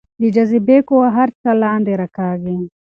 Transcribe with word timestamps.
د 0.21 0.23
جاذبې 0.35 0.77
قوه 0.87 1.07
هر 1.17 1.29
څه 1.41 1.49
لاندې 1.63 1.93
راکاږي. 2.01 2.57